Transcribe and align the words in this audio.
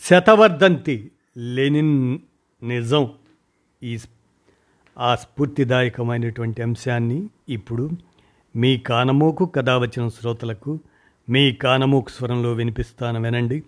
శతవర్ధంతి 0.00 1.10
Lenin 1.36 2.18
నిజం 2.62 3.12
ఈ 3.82 3.98
ఆ 4.98 5.14
స్ఫూర్తిదాయకమైనటువంటి 5.14 6.62
అంశాన్ని 6.62 7.28
ఇప్పుడు 7.48 7.90
మీ 8.56 8.78
కానమోకు 8.78 9.46
కథ 9.46 9.70
వచ్చిన 9.70 10.08
శ్రోతలకు 10.08 10.80
మీ 11.28 11.52
కానమోకు 11.52 12.08
స్వరంలో 12.08 12.52
వినిపిస్తాను 12.52 13.22
వినండి. 13.22 13.62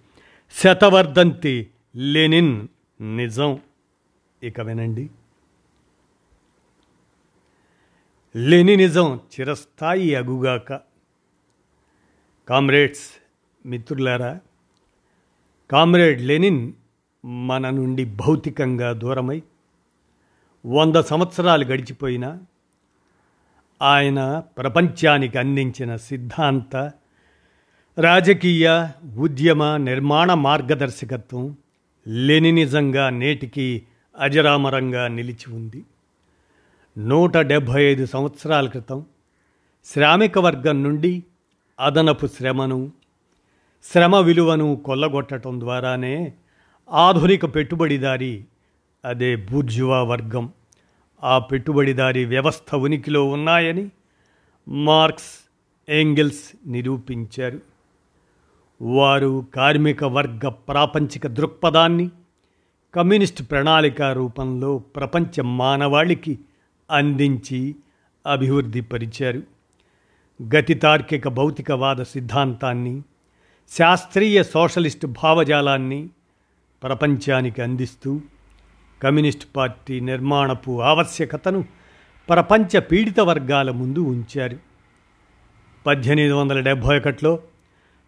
శతవర్ధంతి 0.51 1.71
లెనిన్ 1.97 2.69
నిజం 3.17 3.59
ఇక 4.43 4.61
వినండి. 4.61 5.11
లెనినిజం 8.37 9.17
చిరస్థాయి 9.17 10.15
అగుగాక. 10.15 10.81
కామ్రేడ్స్ 12.49 13.11
మిత్రులారా 13.67 14.41
కామ్రేడ్ 15.71 16.23
లెనిన్ 16.23 16.73
మన 17.25 17.71
నుండి 17.71 18.05
భౌతికంగా 18.05 18.93
దూరమై 18.93 19.43
వంద 20.67 20.97
సంవత్సరాలు 20.97 21.65
గడిచిపోయినా 21.65 22.39
ఆయన 23.83 24.43
ప్రపంచానికి 24.59 25.39
అందించిన 25.39 25.97
సిద్ధాంత 25.97 26.77
రాజకీయ 27.99 28.89
ఉద్యమ 29.17 29.77
నిర్మాణ 29.77 30.35
మార్గదర్శకత్వం 30.35 31.57
లెనినిజంగా 32.07 33.11
నేటికి 33.11 33.83
అజరామరంగా 34.19 35.09
నిలిచి 35.09 35.55
ఉంది. 35.55 35.85
నూట 36.99 37.37
డెబ్భై 37.37 37.85
ఐదు 37.85 38.07
సంవత్సరాల 38.07 38.69
క్రితం 38.69 39.05
శ్రామిక 39.85 40.39
వర్గం 40.39 40.83
నుండి 40.83 41.23
అదనపు 41.81 42.27
శ్రమను 42.27 42.91
శ్రమ 43.83 44.17
విలువను 44.17 44.83
కొల్లగొట్టడం 44.85 45.61
ద్వారానే 45.61 46.33
ఆధునిక 46.91 47.55
పెట్టుబడిదారి 47.55 48.45
అదే 49.05 49.37
బూర్జువా 49.37 50.03
వర్గం. 50.03 50.53
ఆ 51.23 51.39
పెట్టుబడిదారి 51.39 52.25
వ్యవస్థ 52.25 52.75
ఉనికిలో 52.75 53.29
ఉన్నాయని 53.29 53.91
మార్క్స్ 54.69 55.51
ఏంగిల్స్ 55.91 56.71
నిరూపించారు. 56.71 57.61
వారు 58.83 59.47
కార్మిక 59.55 60.05
వర్గ 60.05 60.49
ప్రాపంచిక 60.49 61.27
దృక్పథాన్ని 61.27 62.11
కమ్యూనిస్ట్ 62.95 63.51
ప్రణాళిక 63.51 64.03
రూపంలో 64.03 64.79
ప్రపంచ 64.79 65.41
మానవాళికి 65.41 66.39
అందించి 66.91 67.77
అభివృద్ధి 68.27 68.81
పరిచారు 68.81 69.43
గతి 70.43 70.75
తార్కిక 70.75 71.29
భౌతికవాద 71.29 71.97
సిద్ధాంతాన్ని 71.97 73.03
శాస్త్రీయ 73.79 74.43
సోషలిస్ట్ 74.43 75.07
భావజాలాన్ని 75.07 76.09
ప్రపంచానికి 76.83 77.63
అందిస్తూ 77.63 78.21
కమ్యూనిస్ట్ 79.03 79.57
పార్టీ 79.57 80.01
నిర్మాణపు 80.01 80.83
ఆవశ్యకతను 80.83 81.65
ప్రపంచ 82.29 82.79
పీడిత 82.79 83.21
వర్గాల 83.21 83.71
ముందు 83.71 84.01
ఉంచారు. 84.01 84.57
పద్దెనిమిది 85.87 86.33
వందల 86.33 86.61
డెబ్భై 86.61 86.99
ఒకటిలో 86.99 87.39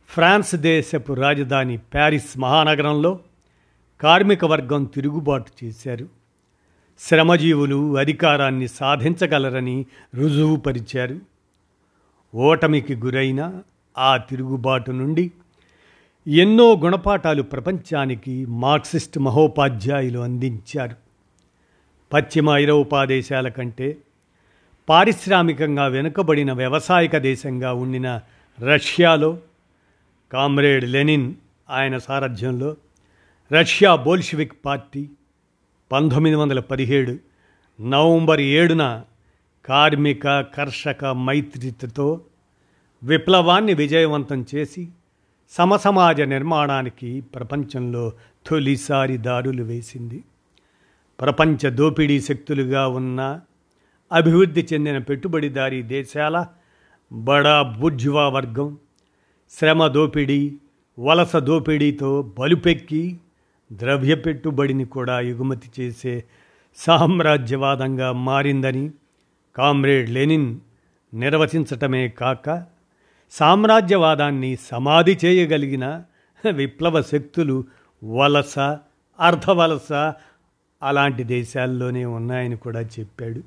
ఫ్రాన్స్ 0.08 0.54
దేశపు 0.54 1.12
రాజధాని 1.12 1.76
ప్యారిస్ 1.76 2.38
మహానగరంలో 2.38 3.18
కార్మిక 4.00 4.44
వర్గం 4.44 4.84
తిరుగుబాటు 4.84 5.64
చేశారు. 5.64 6.08
శ్రమజీవులు 6.98 7.98
అధికారాన్ని 7.98 8.68
సాధించగలరని 8.68 9.86
రుజువుపరిచారు. 10.14 11.20
ఓటమికి 12.34 12.94
గురైన 12.94 13.60
ఆ 13.98 14.16
తిరుగుబాటు 14.16 14.90
నుండి 14.90 15.30
ఎన్నో 16.26 16.76
గుణపాఠాలు 16.76 17.42
ప్రపంచానికి 17.42 18.46
మార్క్సిస్ట్ 18.46 19.18
మహోపాధ్యాయులు 19.18 20.18
అందించారు. 20.18 20.94
పశ్చిమ 22.12 22.50
ఐరోపా 22.50 23.04
దేశాల 23.04 23.48
కంటే 23.48 23.98
పారిశ్రామికంగా 24.88 25.86
వెనుకబడిన 25.86 26.52
వ్యవసాయక 26.52 27.16
దేశంగా 27.16 27.72
ఉండిన 27.72 28.20
రష్యాలో 28.60 29.38
కామ్రేడ్ 30.32 30.84
లెనిన్ 30.84 31.34
ఆయన 31.70 31.98
సారథ్యంలో 31.98 32.76
రష్యా 33.52 33.96
బోల్షివిక్ 33.96 34.52
పార్టీ 34.66 35.08
పంతొమ్మిది 35.92 36.36
వందల 36.36 36.60
పదిహేడు 36.60 37.18
నవంబర్ 37.80 38.40
ఏడున 38.40 39.02
కార్మిక 39.64 40.40
కర్షక 40.40 41.04
మైత్రితో 41.04 42.20
విప్లవాన్ని 43.02 43.74
విజయవంతం 43.74 44.46
చేసి 44.54 44.88
సమసమాజ 45.52 46.20
నిర్మాణానికి 46.20 47.20
ప్రపంచంలో 47.20 48.12
తొలిసారి 48.46 49.16
దారులు 49.16 49.62
వేసింది. 49.62 50.24
ప్రపంచ 51.20 51.70
దోపిడీ 51.70 52.20
శక్తులుగా 52.20 52.88
ఉన్న 52.88 53.40
అభివృద్ధి 54.12 54.68
చెందిన 54.72 54.98
పెట్టుబడిదారీ 54.98 55.82
దేశాల 55.82 56.46
బడా 57.12 57.62
బుర్జువా 57.62 58.28
వర్గం 58.28 58.76
శ్రమ 59.50 59.86
దోపిడీ 59.86 60.56
వలస 60.98 61.36
దోపిడీతో 61.36 62.34
బలుపెక్కి 62.38 63.18
ద్రవ్య 63.72 64.14
పెట్టుబడిని 64.14 64.84
కూడా 64.84 65.20
ఎగుమతి 65.20 65.70
చేసే 65.80 66.24
సామ్రాజ్యవాదంగా 66.76 68.12
మారిందని 68.12 68.90
కామ్రేడ్ 69.56 70.10
లెనిన్ 70.10 70.58
నిర్వచించటమే 71.14 72.08
కాక 72.08 72.66
సామ్రాజ్యవాదాన్ని 73.32 74.56
సమాధి 74.56 75.18
చేయగలిగిన 75.24 76.02
విప్లవ 76.52 77.02
శక్తులు 77.02 77.64
వలస 78.04 78.58
అర్ధవలస 79.20 79.92
అలాంటి 80.82 81.24
దేశాల్లోనే 81.24 82.04
ఉన్నాయని 82.04 82.56
కూడా 82.56 82.80
చెప్పాడు. 82.80 83.40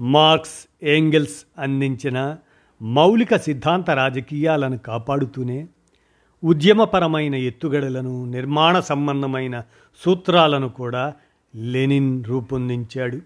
మార్క్స్ 0.00 0.84
ఏంగిల్స్ 0.84 1.46
అందించిన 1.58 2.36
మౌలిక 2.82 3.36
సిద్ధాంత 3.36 3.90
రాజకీయాలను 3.90 4.78
కాపాడుతూనే 4.78 5.66
ఉద్యమపరమైన 6.44 7.34
ఎత్తుగడలను 7.34 8.24
నిర్మాణ 8.24 8.80
సంబంధమైన 8.80 9.62
సూత్రాలను 10.04 10.68
కూడా 10.68 11.14
లెనిన్ 11.56 12.24
రూపొందించాడు. 12.24 13.20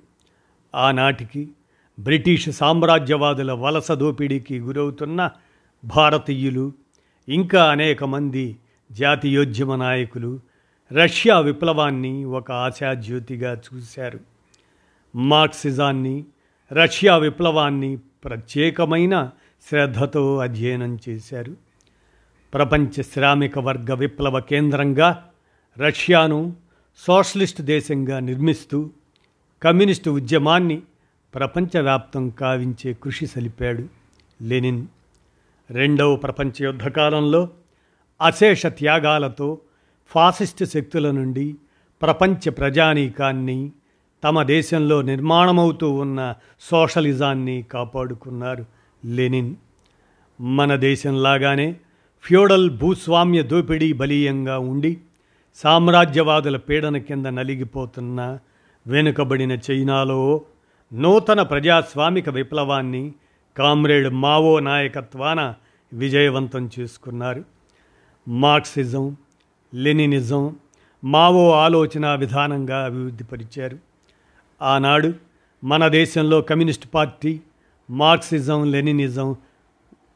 ఆనాటికి 0.74 1.48
బ్రిటిష్ 2.00 2.50
సామ్రాజ్యవాదుల 2.50 3.52
వలస 3.52 3.92
దోపిడీకి 3.92 4.58
గురవుతున్న 4.58 5.30
భారతీయులు 5.84 6.72
ఇంకా 7.28 7.70
అనేక 7.70 8.04
మంది 8.04 8.56
జాతీయోద్యమ 8.92 9.76
నాయకులు 9.76 10.40
రష్యా 10.92 11.38
విప్లవాన్ని 11.38 12.24
ఒక 12.24 12.52
ఆశాజ్యోతిగా 12.52 13.60
చూశారు. 13.74 14.20
మార్క్సిజాన్ని 15.14 16.24
రష్యా 16.72 17.16
విప్లవాన్ని 17.16 17.96
ప్రత్యేకమైన 17.96 19.30
శ్రద్ధతో 19.70 20.38
అధ్యయనం 20.38 20.98
చేశారు. 21.08 21.56
ప్రపంచ 22.54 23.02
శ్రామిక 23.02 23.58
వర్గ 23.58 23.94
విప్లవ 23.94 24.40
కేంద్రంగా 24.40 25.28
రష్యాను 25.78 26.56
సోషలిస్ట్ 26.98 27.62
దేశంగా 27.62 28.20
నిర్మిస్తూ 28.20 28.90
కమ్యూనిస్టు 29.62 30.10
ఉద్యమాన్ని 30.10 30.82
ప్రపంచవ్యాప్తం 31.34 32.30
కావించే 32.30 32.92
కృషి 32.92 33.26
సలిపాడు 33.26 33.88
లెనిన్. 34.42 34.86
రెండవ 35.70 36.16
ప్రపంచ 36.16 36.52
యుద్ధ 36.60 36.88
కాలంలో 36.88 37.48
అశేష 38.20 38.66
త్యాగాలతో 38.66 39.58
ఫాసిస్ట్ 40.08 40.64
శక్తుల 40.64 41.10
నుండి 41.10 41.54
ప్రపంచ 42.02 42.50
ప్రజానీకాన్ని 42.50 43.72
తమ 44.24 44.42
దేశంలో 44.42 45.02
నిర్మాణమవుతూ 45.02 45.90
ఉన్న 45.90 46.34
సోషలిజాన్ని 46.60 47.62
కాపాడుకున్నారు 47.62 48.64
లెనిన్. 49.04 49.54
మన 50.40 50.76
దేశంలాగానే 50.76 51.76
ఫ్యూడల్ 52.22 52.78
భూస్వామ్య 52.78 53.42
దోపిడీ 53.42 53.92
బలీయంగా 53.92 54.58
ఉండి 54.58 54.96
సామ్రాజ్యవాదుల 55.56 56.56
పీడన 56.56 56.96
కింద 56.98 57.26
నలిగిపోతున్న 57.26 58.38
వెనుకబడిన 58.86 59.52
చైనాలో 59.52 60.40
నూతన 60.92 61.42
ప్రజాస్వామిక 61.42 62.28
విప్లవాన్ని 62.28 63.14
కామ్రేడ్ 63.56 64.08
మావో 64.08 64.58
నాయకత్వాన 64.60 65.54
విజయవంతం 65.92 66.70
చేసుకున్నారు. 66.78 67.44
మార్క్సిజం 68.28 69.16
లెనినిజం 69.74 70.56
మావో 71.04 71.52
ఆలోచన 71.52 72.14
విధానంగా 72.14 72.84
అభివృద్ధిపరిచారు. 72.84 73.78
ఆనాడు 74.62 75.14
మన 75.64 75.88
దేశంలో 75.88 76.40
కమ్యూనిస్ట్ 76.40 76.88
పార్టీ 76.94 77.40
మార్క్సిజం 77.90 78.72
లెనినిజం 78.72 79.36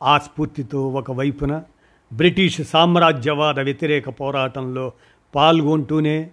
ఆ 0.03 0.19
స్ఫూర్తితో 0.19 0.89
ఒకవైపున 0.89 1.63
బ్రిటిష్ 2.13 2.63
సామ్రాజ్యవాద 2.63 3.61
వ్యతిరేక 3.61 4.09
పోరాటంలో 4.09 4.93
పాల్గొంటూనే 5.35 6.31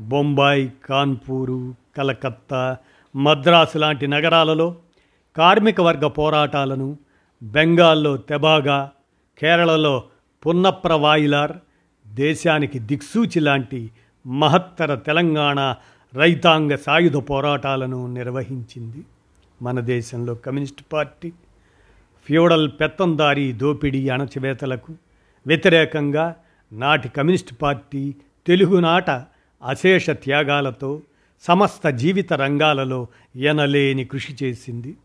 బొంబాయి 0.00 0.72
కాన్పూరు 0.84 1.74
కలకత్తా 1.96 2.76
మద్రాసు 3.16 3.78
లాంటి 3.78 4.06
నగరాలలో 4.06 4.76
కార్మిక 5.36 5.80
వర్గ 5.80 6.06
పోరాటాలను 6.06 6.98
బెంగాల్లో 7.42 8.16
తెబాగా 8.16 8.90
కేరళలో 9.38 10.04
పున్నప్రవాయిలార్ 10.46 11.52
దేశానికి 12.06 12.78
దిక్సూచి 12.78 13.40
లాంటి 13.40 13.90
మహత్తర 14.26 14.94
తెలంగాణ 14.94 15.74
రైతాంగ 16.14 16.74
సాయుధ 16.74 17.16
పోరాటాలను 17.16 18.06
నిర్వహించింది 18.06 19.04
మన 19.62 19.80
దేశంలో 19.80 20.34
కమ్యూనిస్ట్ 20.34 20.82
పార్టీ. 20.92 21.32
ఫ్యూడల్ 22.26 22.70
పెత్తందారీ 22.80 23.52
దోపిడీ 23.52 24.08
అణచివేతలకు 24.08 24.94
వ్యతిరేకంగా 25.46 26.34
నాటి 26.72 27.08
కమ్యూనిస్ట్ 27.08 27.54
పార్టీ 27.62 28.14
తెలుగునాట 28.46 29.10
అశేష 29.62 30.10
త్యాగాలతో 30.10 31.02
సమస్త 31.40 31.88
జీవిత 31.88 32.32
రంగాలలో 32.32 33.06
ఎనలేని 33.36 34.04
కృషి 34.04 34.36
చేసింది. 34.42 34.96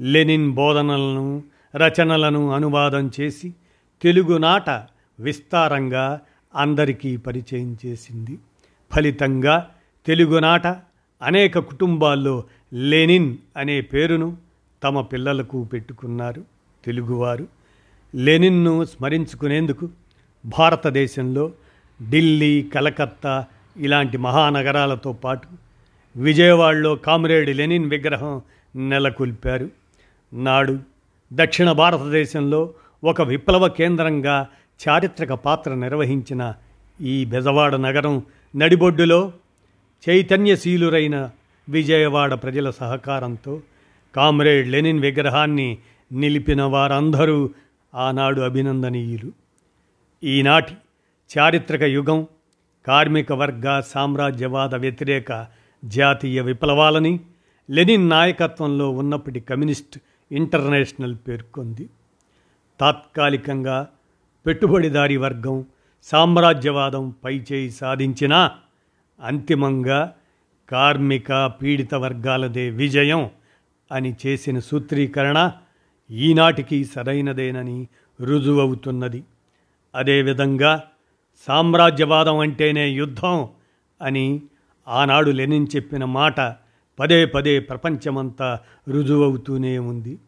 లెనిన్ 0.00 0.52
బోధనలను 0.52 1.42
రచనలను 1.76 2.52
అనువాదం 2.52 3.10
చేసి 3.20 3.54
తెలుగునాట 4.02 4.70
విస్తారంగా 5.20 6.20
అందరికీ 6.54 7.16
పరిచయం 7.16 7.78
చేసింది. 7.86 8.38
ఫలితంగా 8.92 9.70
తెలుగునాట 10.06 10.66
అనేక 11.22 11.58
కుటుంబాల్లో 11.58 12.44
లెనిన్ 12.72 13.36
అనే 13.56 13.80
పేరును 13.80 14.36
తమ 14.82 15.00
పిల్లలకు 15.00 15.64
పెట్టుకున్నారు 15.64 16.44
తెలుగువారు. 16.84 17.48
లెనిన్ను 18.14 18.84
స్మరించుకునేందుకు 18.84 19.88
భారతదేశంలో 20.46 21.52
ఢిల్లీ 22.10 22.62
కలకత్తా 22.62 23.44
ఇలాంటి 23.76 24.18
మహానగరాలతో 24.18 25.12
పాటు 25.12 25.48
విజయవాడలో 26.16 26.94
కామ్రేడ్ 26.94 27.56
లెనిన్ 27.56 27.90
విగ్రహం 27.90 28.42
నెలకొల్పారు. 28.76 29.81
నాడు 30.32 30.78
దక్షిణ 31.32 31.72
భారతదేశంలో 31.72 32.74
ఒక 33.04 33.22
విప్లవ 33.22 33.68
కేంద్రంగా 33.68 34.46
చారిత్రక 34.88 35.32
పాత్ర 35.32 35.74
నిర్వహించిన 35.74 36.54
ఈ 37.00 37.24
బెజవాడ 37.24 37.76
నగరం 37.76 38.22
నడిబొడ్డులో 38.56 39.32
చైతన్యశీలురైన 40.08 41.30
విజయవాడ 41.68 42.34
ప్రజల 42.34 42.70
సహకారంతో 42.70 43.60
కామ్రేడ్ 44.16 44.68
లెనిన్ 44.68 45.00
విగ్రహాన్ని 45.00 45.78
నిలిపిన 46.12 46.62
వారందరూ 46.62 47.50
ఆనాడు 47.94 48.40
అభినందనీయులు. 48.40 49.32
ఈనాటి 50.24 50.74
చారిత్రక 51.38 51.82
యుగం 51.82 52.26
కార్మిక 52.86 53.32
వర్గ 53.32 53.80
సామ్రాజ్యవాద 53.80 54.74
వ్యతిరేక 54.74 55.46
జాతీయ 55.84 56.40
విప్లవాలని 56.40 57.20
లెనిన్ 57.70 58.10
నాయకత్వంలో 58.10 58.90
ఉన్నప్పటి 58.90 59.40
కమ్యూనిస్ట్ 59.40 59.98
ఇంటర్నేషనల్ 60.32 61.16
పేర్కొంది. 61.28 61.88
తాత్కాలికంగా 62.80 63.88
పెట్టుబడిదారీ 64.46 65.16
వర్గం 65.16 65.64
సామ్రాజ్యవాదం 66.02 67.14
పైచేయి 67.24 67.70
సాధించినా 67.70 68.50
అంతిమంగా 69.20 70.14
కార్మిక 70.70 71.46
పీడిత 71.46 71.94
వర్గాలదే 71.94 72.70
విజయం 72.70 73.30
అని 73.92 74.16
చేసిన 74.26 74.58
సూత్రీకరణ 74.58 75.52
ఈనాటికి 76.10 76.84
సరైనదేనని 76.84 77.88
రుజువవుతున్నది. 78.20 79.24
అదేవిధంగా 79.94 80.82
సామ్రాజ్యవాదం 81.46 82.38
అంటేనే 82.38 82.88
యుద్ధం 82.90 83.48
అని 84.02 84.42
ఆనాడు 84.88 85.30
లెనిన్ 85.30 85.66
చెప్పిన 85.76 86.04
మాట 86.04 86.40
పదే 86.98 87.26
పదే 87.26 87.60
ప్రపంచమంతా 87.60 88.60
రుజువవుతూనే 88.88 89.78
ఉంది. 89.78 90.18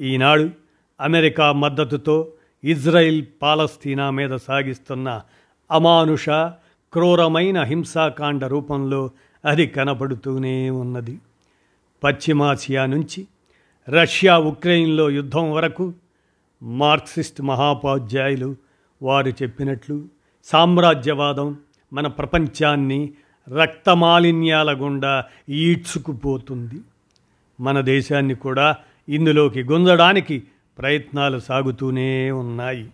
ఈనాడు 0.00 0.50
అమెరికా 1.00 1.52
మద్దతుతో 1.52 2.32
ఇజ్రాయిల్ 2.64 3.26
పాలస్తీనా 3.42 4.10
మీద 4.10 4.36
సాగిస్తున్న 4.36 5.20
అమానుష 5.70 6.28
క్రూరమైన 6.92 7.62
హింసాకాండ 7.62 8.44
రూపంలో 8.44 9.10
అది 9.44 9.66
కనపడుతూనే 9.66 10.70
ఉన్నది. 10.70 11.18
పశ్చిమాసియా 12.04 12.86
నుంచి 12.86 13.26
రష్యా 13.88 14.38
ఉక్రెయిన్లో 14.38 15.10
యుద్ధం 15.10 15.52
వరకు 15.52 15.92
మార్క్సిస్ట్ 16.62 17.42
మహాపాధ్యాయులు 17.42 18.56
వారు 19.02 19.28
చెప్పినట్లు 19.28 20.04
సామ్రాజ్యవాదం 20.44 21.56
మన 21.92 22.06
ప్రపంచాన్ని 22.06 23.12
రక్తమాలిన్యాల 23.48 24.72
గుండా 24.72 25.24
ఈడ్చుకుపోతుంది. 25.48 26.80
మన 27.60 27.80
దేశాన్ని 27.80 28.34
కూడా 28.34 28.76
ఇందులోకి 29.08 29.62
గుంజడానికి 29.62 30.42
ప్రయత్నాలు 30.78 31.38
సాగుతూనే 31.38 32.30
ఉన్నాయి. 32.30 32.90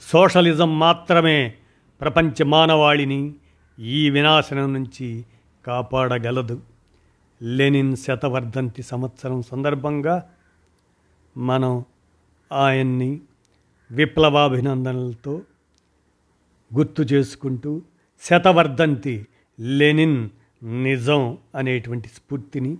సోషలిజం 0.00 0.78
మాత్రమే 0.78 1.54
ప్రపంచ 2.00 2.42
మానవాళిని 2.44 3.34
ఈ 3.78 4.10
వినాశనం 4.10 4.74
నుంచి 4.74 5.24
కాపాడగలదు. 5.66 6.60
లెనిన్ 7.42 7.96
శతవర్ధంతి 7.96 8.82
సంవత్సరం 8.82 9.42
సందర్భంగా 9.42 10.30
మనం 11.36 11.84
ఆయన్ని 12.52 13.20
విప్లవాభినందనలతో 13.92 15.42
గుర్తు 16.74 17.02
చేసుకుంటూ 17.02 17.82
శతవర్ధంతి 18.22 19.26
లెనిన్ 19.60 20.28
నిజం 20.62 21.38
అనేటువంటి 21.54 22.08
స్ఫూర్తిని 22.08 22.78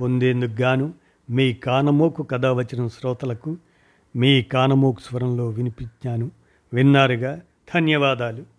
పొందేందుకు 0.00 0.62
గాను 0.62 0.94
మీ 1.30 1.52
కానమోకు 1.52 2.22
కథ 2.22 2.46
వచ్చిన 2.46 2.86
శ్రోతలకు 2.86 3.56
మీ 4.16 4.42
కానమోకు 4.42 5.00
స్వరంలో 5.00 5.48
వినిపించాను. 5.48 6.30
విన్నారుగా. 6.74 7.40
ధన్యవాదాలు. 7.74 8.53